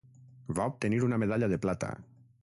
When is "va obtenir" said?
0.59-1.01